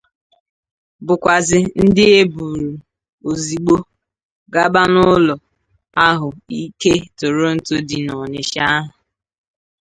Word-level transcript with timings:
bụkwazị 1.05 1.59
ndị 1.83 2.03
e 2.19 2.21
bùrù 2.35 2.69
ozigbo 3.29 3.75
gaba 4.53 4.81
n'ụlọ 4.93 5.35
ahụ 6.05 6.29
ike 6.61 6.93
Toronto 7.19 7.75
dị 7.89 7.97
n'Ọnịtsha 8.05 8.63
ahụ 8.75 8.89